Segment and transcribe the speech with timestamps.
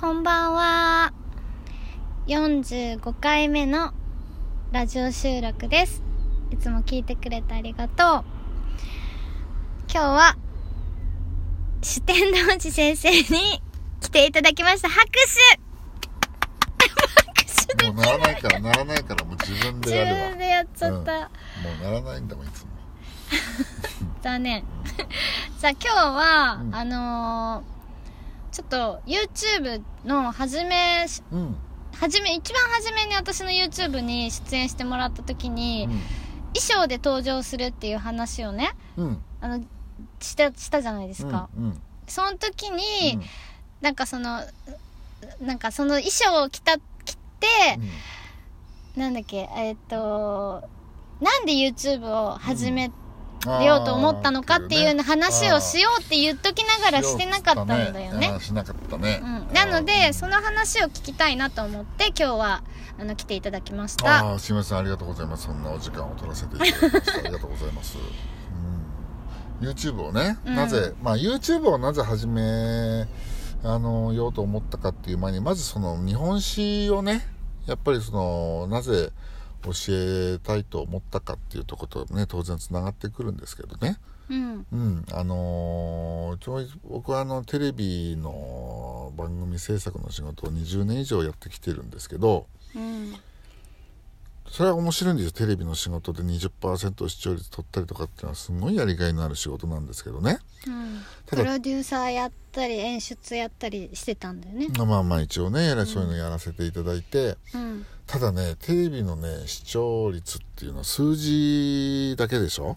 [0.00, 1.12] こんばんは。
[2.28, 3.92] 45回目の
[4.70, 6.04] ラジオ収録です。
[6.52, 8.24] いつも聞いてくれてありがとう。
[9.92, 10.36] 今日は、
[11.82, 13.60] 四天王寺先生に
[14.00, 14.88] 来ていただきました。
[14.88, 15.18] 拍手
[17.34, 21.12] 拍手でもうならないからならないからもう自分で自やるわ分でやっちゃった。
[21.12, 21.28] も
[21.80, 22.68] うならないんだもんいつも
[24.22, 24.62] 残念。
[25.58, 27.77] さあ今日は、うんあのー
[28.52, 31.56] ちょっと YouTube の初め、うん。
[31.94, 35.88] 初め、一番初めに私の YouTube に出演してもらった時に、
[36.54, 39.06] 衣装で登場するっていう話をね、うん。
[39.06, 39.64] うんあの、
[40.20, 41.48] した、したじゃないですか。
[41.56, 41.80] うんうん。
[42.06, 43.22] その時に、うん。
[43.80, 44.40] なんかその、
[45.40, 47.78] なんかその衣装を着た、着て、
[48.96, 50.68] なんだっけ、えーっと、
[51.20, 52.90] なんで YouTube を始め
[53.46, 58.38] ようと思ったのかっていうの話をしようって言っときながらしてなかったんだよね。
[58.40, 59.20] しなかったね。
[59.22, 62.62] うん、なので、その話を聞きたいなと思って、今日は、
[62.98, 64.26] あの、来ていただきました。
[64.26, 64.78] ああすみません。
[64.78, 65.44] ありがとうございます。
[65.44, 67.18] そんなお時間を取らせていただきました。
[67.18, 67.98] ありがとうございます、
[69.60, 70.54] うん、YouTube をね、うん。
[70.56, 73.06] なぜまあ YouTube をなぜ始め
[73.64, 77.26] あのようと思ったかっていう前にまずその日本史をね
[77.66, 79.10] やっぱりそのなぜ
[79.64, 83.98] 教えたいと思ったかっていうところとね当然つながってくるんですけどね
[84.30, 84.66] うん。
[84.72, 93.14] うん、あのーちょい僕はあのテレビの番組制作の仕事を20年以上やってきてるんですけどうん。
[94.50, 101.02] それは面白いんですよテレビの仕事で20%視聴率取ったりとかっていうのはすごいやりがいのある仕事なんですけどねうん。
[101.26, 104.68] プロデューサーやったり、演出やったりしてたんだよね。
[104.76, 107.86] まあまあ一応ねやらそういうのやらせていただいて、うん。
[108.08, 112.76] ただねテレビのね視聴率っていうのは数字だけでしょ、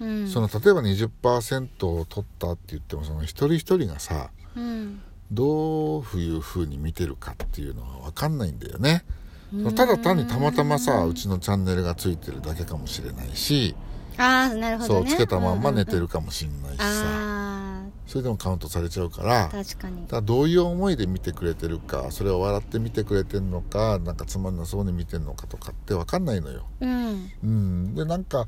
[0.00, 0.28] うん。
[0.28, 5.00] その例えば20%を取ったって言ってもその一人一人がさうん。
[5.30, 9.04] どういう風に見てるかっていうのは分かんないんだよね。
[9.74, 13.74] ただ単にたまたまさうちのチャンネルがついてるだけかもしれないし、
[14.18, 15.10] ああ、なるほどね。
[15.10, 16.00] そうつけたまんま寝てる。
[16.00, 17.31] るかもしれないしさ、あ
[18.06, 20.20] それでもカウントされちゃうからあ、確かにだ。
[20.20, 26.66] どういう思いで見てくれてるかそれを笑って見てくれてるのかなんかつまんなそうに見てるのかとかって分かんないのよ。
[26.80, 27.30] うん。
[27.42, 28.46] うん、でなんか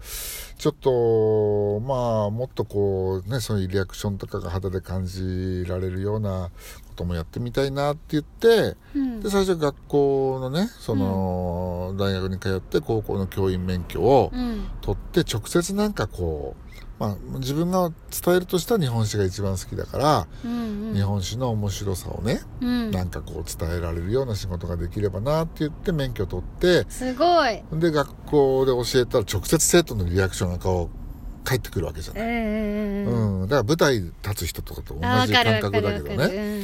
[0.59, 6.51] ちょっとまあもっとこうねそういうリアクションとかが肌で感じられるような
[6.95, 9.29] こともやってみたいなって言ってうんで。
[9.29, 14.69] 最初学校のねその、大学に通って高校の教員免許をうん。
[14.81, 20.89] 取って直接なんかこう、まあ、自分が伝えるとしたら日本史が一番好きだから、うん。
[20.89, 20.95] うん。
[20.95, 22.91] 日本史の面白さをねうん。
[22.93, 27.63] なんかこう伝えられるような仕事ができればなって言って免許取ってすごい。
[27.73, 33.41] で学校で教えたら直接生徒のリアクションがこう返ってくるわけじゃない、うんうんうん。
[33.43, 36.63] うんだから舞台立つ人とかと同じ感覚だけどね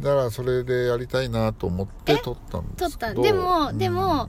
[0.00, 2.90] だからそれでやりたいなと思って取ったんうん撮った。
[2.90, 3.78] ですけどでも、うん。
[3.78, 4.28] でも、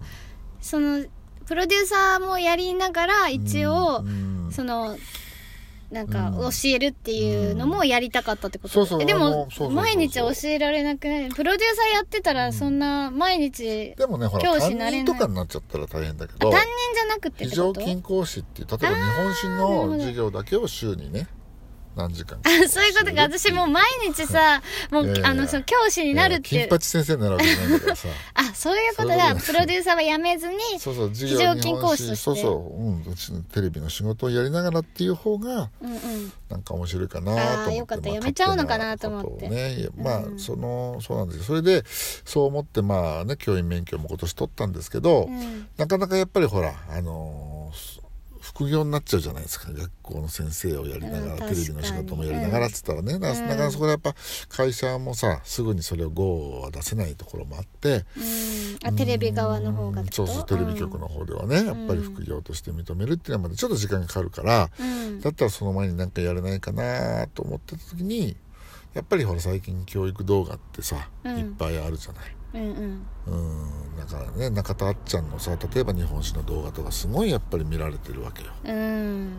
[0.62, 1.06] その、
[1.46, 4.98] プロデューサーもやりながら、一応う、んその、
[5.92, 6.36] なんか、うん。
[6.38, 15.04] 教えるっていうのもやりたかったってことそうそうえでも毎日教えられなくないプロデューサーやってたら、そんな、毎日、でもねほら教師担なれない。
[15.04, 21.28] 任とかになっちゃったら大変だけあ、ど担任じゃなくてっ非常勤講師っていう例えば日本史の授業だけを週にね
[21.98, 22.50] 何時間か。
[22.50, 23.22] あ、そういうことか。
[23.24, 26.68] 私もう毎日さ、もう、あの、その教師になるっていう。
[26.68, 28.08] 金八先生になるわけじゃないからさ。
[28.36, 29.36] あ、そういうことだ。
[29.36, 32.16] プロデューサーは辞めずに、そうそう非常勤講師として。
[32.16, 36.34] そうそう、うん、うちのテレビの仕事をやりながらっていう方がうんうん。
[36.50, 38.08] なんか面白いかなと思ってあーよかった。
[38.10, 39.50] まあやめちゃうのかなと思って。
[39.50, 39.90] ね。
[39.98, 40.40] まあ、うん。
[40.40, 41.44] そのそうなんですよ。
[41.44, 45.68] それでそう思ってまあね教員免許も今年取ったんですけど、うん。
[45.78, 48.07] なかなかやっぱりほらあのー
[48.54, 54.16] 副業になっちゃうじゃないですか学校の先生をやりながら、うんテレビの仕事もやりながらっつったらね、なうんなかなかそこでやっぱ
[54.50, 58.88] 会社もさすぐにそれを GO は出せないところもあってうん。
[58.88, 65.22] あ、テレビ側の方がそうそうテレビ局の方ではね、やっぱり副業として認めるっていうのはまでちょっと時間がかかるから、うん。
[65.22, 68.38] だったらその前になんかやれないかなと思ってた時に
[68.94, 72.37] やっぱりほら最近教育動画ってさ、うんいっぱいあるじゃない。
[72.54, 73.06] うんうん。
[73.28, 78.52] うんだからね中田あっちゃんのさ例えば日本史の動画とかすごいやっぱり見られてるわけよ。
[78.64, 79.34] うん。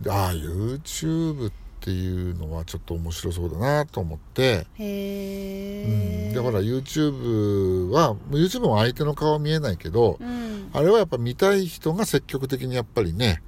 [0.00, 6.32] でああ YouTube っていうのはちょっと面白そうだなと思って、へうん、え。
[6.32, 10.70] でほら YouTube は YouTube も相手の顔見えないけど、うん。
[10.72, 13.42] あれはやっぱ見たい人が積極的にやっぱりね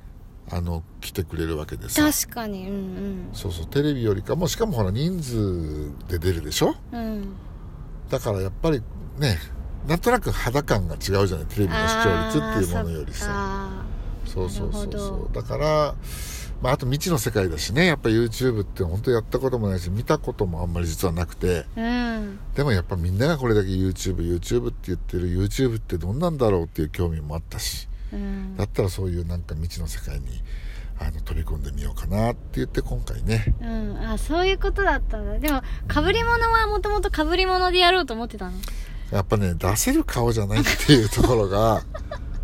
[0.51, 2.69] あの来てくれるわけでさ確かに。
[2.69, 6.75] うんそうそうテレビよりかもしかもほら人数で出るでしょ？
[6.93, 7.01] うん。
[7.01, 7.37] うん。
[8.11, 8.83] だからやっぱり
[9.19, 9.39] ね
[9.87, 13.27] なんとなく肌感が違うじゃないテレビの視聴率っていうものよりさ。
[13.31, 13.85] あ
[14.27, 15.35] そうそうそうそう。
[15.35, 15.95] だから
[16.63, 21.67] まあ、あと未知の世界だしねやっぱ YouTube って本当やったこともないし見たこともあんまり実はなくて。
[21.77, 22.39] うん。
[22.55, 27.89] でもやっぱみんながこれだけ YouTubeYouTube って言ってる YouTube ってどんなんだろうっていう興味もあったし。
[28.13, 28.57] うん。
[28.57, 30.43] だったらそういうなんか未知の世界に
[30.99, 33.55] あの飛び込んでみようかなって言って今回ね。
[33.61, 35.39] うん、あそういうことだったんだ。
[35.39, 38.53] でもかぶり物はもともとかぶり物でやろうと思ってたの？
[39.11, 41.83] やっぱね出せる顔じゃないっていうところが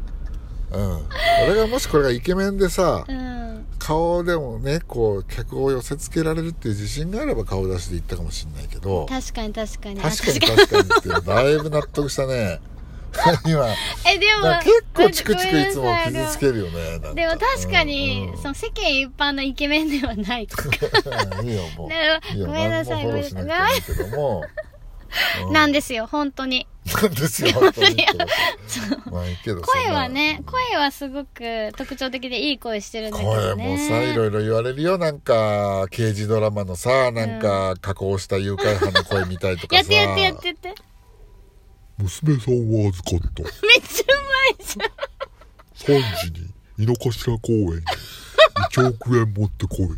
[0.72, 1.06] うん。
[1.48, 3.66] 俺がもしこれがイケメンでさうん。
[3.78, 10.00] 顔でもねこう客を寄せ付けられるっていう自信があれば顔出しで言ったかもしれないけど確かに確かに。
[10.00, 10.82] あ確かに確かに。
[10.82, 12.60] っていうだいぶ納得したね。
[13.46, 13.66] 今。
[14.06, 18.42] えでも結構チクチクいつも傷つけるよねでも確かに、うんうん。
[18.42, 20.64] その世間一般のイケメンではないとか。
[21.42, 21.88] いいよも
[22.36, 22.46] う。
[22.46, 23.04] ごめんなさい。
[23.04, 24.71] 何もフォローしなくてもいいけども、う
[25.52, 26.66] なんですよ本当に。
[27.00, 28.06] なんですよ本当に。
[29.10, 39.92] まあいいけど声はね声はすごく特徴的でいい声してるんだけど声ねもさいろいろ言われるよなんか刑事ドラマのさなんか加工した誘拐犯の声みたいとかさ。
[39.92, 40.82] やってやってやってやって
[41.98, 42.54] 娘さん
[42.84, 43.42] を預かった。
[43.42, 46.00] めっちゃうまいじゃん。
[46.02, 47.82] 3時に井の頭公園に
[48.70, 49.88] 1億円持ってこい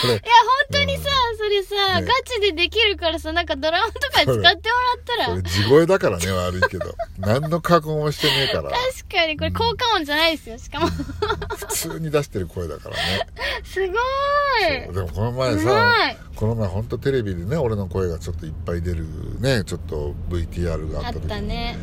[0.00, 0.14] これ。
[0.14, 0.22] いや、
[0.70, 1.04] 本当にさ、
[1.36, 2.06] それさ、ね。
[2.06, 4.56] ガチでできるからさ、なんかドラマとかで使ってもらっ
[5.04, 6.94] たら、これ地声だからね悪いけど。
[7.18, 8.70] 何の加工もしてねえから。
[8.70, 8.76] 確
[9.16, 10.58] かにこれ効果音じゃないですよ。
[10.58, 10.88] しかも、
[11.56, 13.26] 普通に出してる声だからね。
[13.64, 14.92] すごそう。
[14.92, 16.16] いでもこの前うさまい。
[16.34, 19.04] この前本当テレビでね俺の声がちょっといっぱい出る
[19.40, 21.76] ねちょっと VTR がああっった時たね。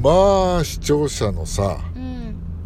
[0.00, 1.97] まあ視聴者のさうん。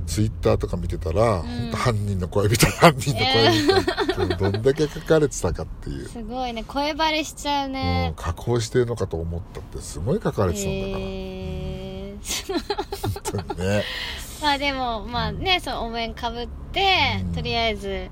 [0.07, 3.69] ツイッターとか見てたら、本当犯人の声みたい犯人の声み
[4.07, 6.65] たいどんだけ書かれてたかっていう、すごいね。
[6.65, 8.13] 声バレしちゃううんね。
[8.17, 12.53] 加工してるのかと思ったってすごい書かれてたんだから、えー、
[13.33, 13.85] 本当にね。
[14.43, 17.33] まあでも、まあね、そのお面かぶって、うん。
[17.33, 18.11] とりあえず、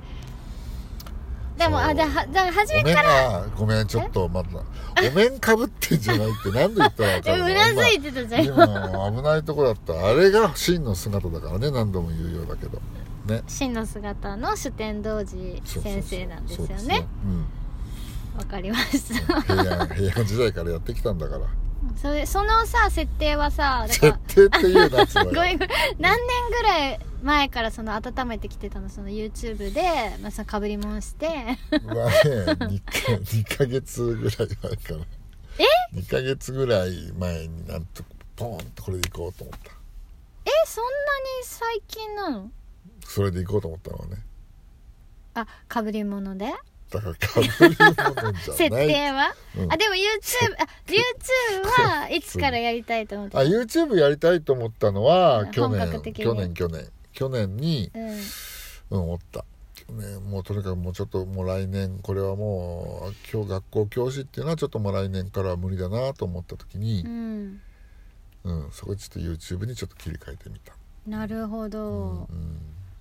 [1.60, 1.86] でも、そう。
[1.88, 3.08] あ、だ、はだ、初めから、
[3.40, 10.06] がごめんちょっとまたお面かぶってんじゃないって何度言ったら分かえる うなずいてたじゃん、今危ないとこだった。
[10.08, 12.80] あれが真の姿だからね何度も言うようだけど。
[13.26, 13.42] ね。
[13.46, 17.06] 真の姿の主天童寺そうそうそう先生なんですよね。
[17.24, 17.46] うん。
[18.38, 19.42] わかりました。
[19.42, 21.42] 平安平安時代からやってきたんだから。
[22.00, 25.58] それそのさ設定はさ設定っていうなごめん。
[25.98, 29.82] 何年ぐらい前からその温めてきてたのその YouTube で、
[30.22, 31.28] まあ、そのかぶりもんして。
[31.28, 35.00] まあね2か2ヶ月ぐらい前から。
[35.58, 38.02] え？2ヶ月ぐらい前になんと
[38.36, 39.70] ポーンとこれでいこうと思った。
[40.46, 40.92] えそんなに
[41.42, 42.50] 最近なの？
[43.04, 44.16] それでいこうと思ったのはね。
[45.34, 46.46] あかぶり物で？
[46.90, 48.34] だからかぶり物じゃない。
[48.34, 49.72] 設定は、うん。
[49.72, 55.50] あでも YouTube あ YouTube はいつからやりたいと思ってあ YouTube やりたいと思ったのはうん。
[55.50, 56.88] 去年去年去年
[57.20, 58.08] 去年にうん。
[58.08, 59.44] うん思った。
[59.74, 67.60] 去年もうとにかくもうちょっともう来年これはもう今日学校教師っていうのはちょっともう来年からは無理だなと思った時にう、ん。
[68.44, 70.72] うんそこでちょっと YouTube にちょっと切り替えてみた、
[71.06, 72.58] なるほど、うん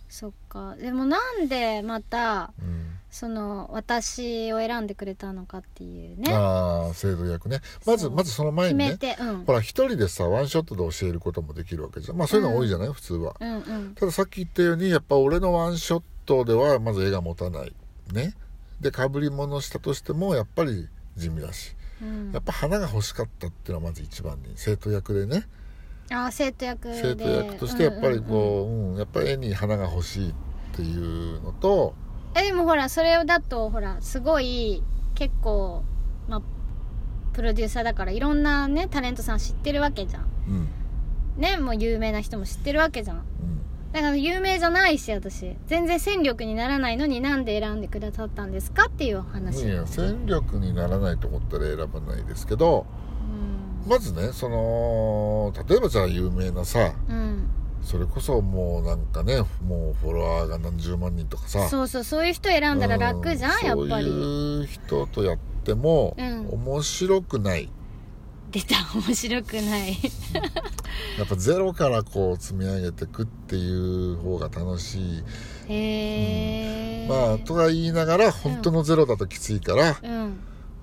[0.09, 0.75] そっか。
[0.75, 6.31] でもなんでまたうんその私を選んでくれたのかっていうね。
[6.31, 7.59] ああ制度役ね。
[7.85, 9.45] まずまずその前決めにねてうん。
[9.45, 12.17] ほら一人でさワンショットで教えることもできるわけじゃん。
[12.17, 13.35] まあそういうのは多いじゃない、普通は。
[13.39, 13.95] うんうん。
[13.95, 17.73] たださっき言ったようにやっぱ俺のワンショットではまず絵が持たない。
[18.13, 18.35] ね。
[18.79, 20.87] でかぶり物したとしてもやっぱり
[21.17, 21.75] 地味だし。
[22.03, 22.31] うん。
[22.31, 25.47] やっぱ花が欲しかったっていうのはまず一番に生徒役でね
[26.11, 27.01] あー生徒役で。
[27.01, 30.33] 生徒役としてやっぱりこう、うんやっぱり絵に花が欲しいっ
[30.73, 31.93] ていうのと
[32.35, 34.83] えでもほらそれだとほらすごい
[35.15, 35.83] 結構
[36.27, 36.41] まあ
[37.33, 40.23] プロデューサーだからいろんなねタレントさん知ってるわけじゃん。
[40.47, 40.67] うん。
[41.41, 43.17] ねもう有名な人も知ってるわけじゃん。
[43.17, 43.23] うん。
[43.93, 45.55] だから有名じゃないし私。
[45.67, 53.08] 全然戦力にならないのになんで選んでくださったんですかっていう話いや戦力にならないと思ったら選ばないですけどうん
[53.87, 57.49] まずねその例えばじゃあ有名なさうん。
[57.81, 64.05] それこそもうなんかねもうフォロワーが何十万人とかさそうそうそういう人選んだら楽じゃん、うんやっぱり。
[64.05, 66.49] そういう人とやってもうん。
[66.49, 67.69] 面白くない、
[68.51, 69.97] 出た面白くない。
[71.17, 75.23] やっぱゼロからこう積み上げていくっていう方が楽しい。
[75.69, 80.39] へえまあとは言いながら本当のゼロだときついからうん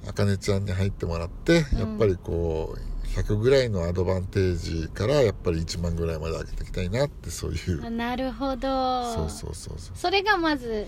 [0.09, 1.79] あかねちゃんに入ってもらってうん。
[1.79, 7.87] やっぱりこう100ぐらいのアドバンテージからやっぱり1万ぐらいまで上げていきたいなってそういう。
[7.87, 8.69] あなるほど。
[9.15, 9.97] そうそうそうそう。
[9.97, 10.87] それがまず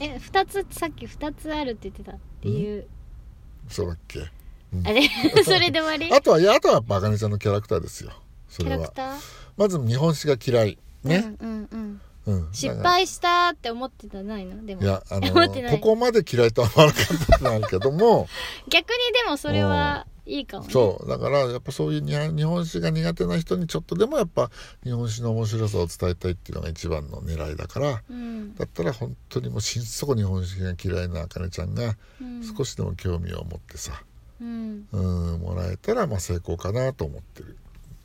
[0.00, 2.86] え2つさっき2つあるって言ってたっていう、
[3.68, 4.20] そうだっけ、
[4.72, 4.86] うん。
[4.86, 5.08] あれ？
[5.44, 6.12] それで終わり？
[6.12, 8.12] あとはいやあとはやっぱあかねちゃんのキャラクターですよ。
[8.48, 9.18] そキャれはラクター？
[9.56, 10.78] まず日本史が嫌い。
[11.04, 12.48] ね、うんうんうんうん。
[12.52, 14.64] 失敗したって思ってたんないの？
[14.66, 14.82] でも。
[14.82, 15.32] いやあの
[15.70, 18.28] ここまで嫌いとは思わなかったってのはあるけども。
[18.68, 20.70] 逆にでもそれはいいかもね。
[20.70, 21.08] そう。
[21.08, 24.50] だからやっぱそういうに日本史が苦手な人にちょっとでもやっぱ
[24.84, 28.02] 日本史の面白さを伝えたいっていうのが一番の狙いだから。
[28.10, 28.54] うん。
[28.54, 32.56] だったら本当にもう心底日本史が嫌いなあかねちゃんがうん。
[32.56, 34.02] 少しでも興味を持ってさ、
[34.40, 34.86] うん。
[34.92, 37.56] うん、もらえたらまあ成功かなと思ってる、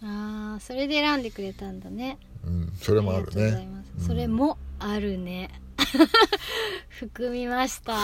[0.02, 3.68] ああそれで選んでくれたんだねうん、それもあるね。
[4.06, 5.50] それもあるね。
[6.90, 7.94] 含みました。
[7.94, 8.00] うん。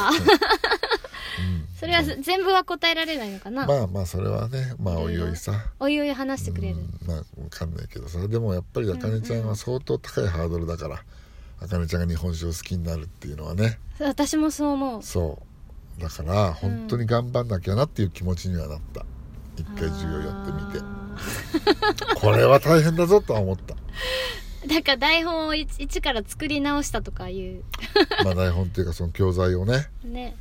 [1.79, 5.53] それは全部は答えられないのかな、まあまあそれはねまあおいおいさ。
[5.79, 7.07] おいおい話してくれる、うん。
[7.07, 8.27] まあわかんないけどさ。
[8.27, 11.01] でもやっぱりあかねちゃんは相当高いハードルだから
[11.61, 13.79] あかねちゃんが日本酒を好きになるっていうのはね。
[13.99, 15.03] 私もそう思う。
[15.03, 15.39] そ
[15.97, 16.01] う。
[16.01, 19.05] だから本当に頑張んなきゃなっていう気持ちにはなった。
[19.57, 20.79] 一回授業やってみて。
[20.79, 27.63] あこれは大変だぞとは思ったーだから台本を一一から作り直したとかいう。
[28.23, 29.89] まあ台本っていうかその教材をね。
[30.03, 30.35] ね。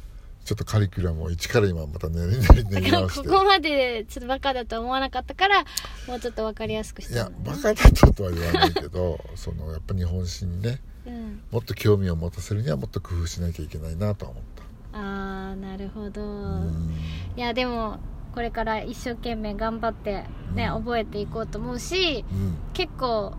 [0.44, 3.28] ちょっとカリキュラムを一から今また練り練り練だからり直して。
[3.28, 5.64] ここまでちょっとバカだと思わなかったから
[6.06, 14.44] もうちょっと分かりやすくしいやバカだったとは言わないけど そのやっぱ日本史にねうん、もっと興味を持たせるにはもっと工夫しなきゃいけないなとは思っ
[14.92, 14.98] た。
[14.98, 16.24] ああなるほど、う
[16.66, 16.94] ん。
[17.36, 17.98] いやでも
[18.34, 20.84] これから一生懸命頑張ってね、うん。
[20.84, 22.56] 覚えていこうと思うしうん。
[22.74, 23.34] 結構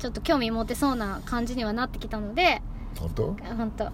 [0.00, 2.62] ちょっと興味持てそうな感じにはなってきたので。
[2.98, 3.36] 本当？
[3.56, 3.84] 本当。
[3.84, 3.90] えー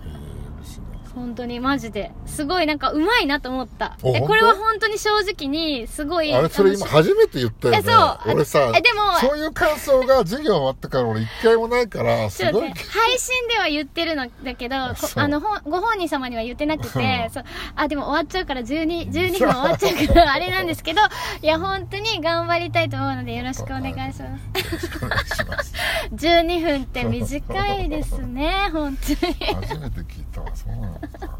[0.58, 2.12] 別に本当にマジで。
[2.26, 3.96] すごいなんかうまいなと思った。
[4.04, 4.86] えこれは本当？
[4.86, 7.80] に正直にすごいあれそれ今初めて言ったよね。
[7.80, 8.34] えそう。
[8.34, 12.62] 俺さえでもそういう感想が授業終わってから俺一回もないからすごい。
[12.62, 14.94] ね、配信では言ってるのだけど、あ
[15.28, 16.90] の、ご本人様には言ってなくうん。
[16.92, 17.44] て、そう、
[17.74, 21.00] あ、でも終わっちゃうから12、12分 終わっちゃうから、あれなんですけど、
[21.40, 24.20] いや、本当に頑張りたいと思うので、よろしくお願いします。
[24.22, 24.28] よ
[24.72, 25.72] ろしくお願いします。
[26.14, 29.34] 12分って短いですね、本当に。
[29.66, 30.94] 初めて聞いたわそうなの。
[30.94, 31.30] かそう。